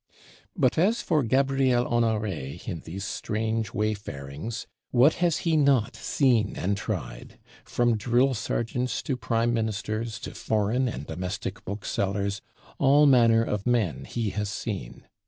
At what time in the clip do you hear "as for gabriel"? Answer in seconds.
0.79-1.85